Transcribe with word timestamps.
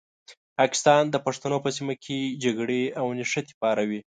پاکستان 0.59 1.03
د 1.09 1.15
پښتنو 1.25 1.57
په 1.65 1.69
سیمه 1.77 1.95
کې 2.03 2.17
جګړې 2.43 2.83
او 2.99 3.05
نښتې 3.17 3.53
پاروي. 3.61 3.99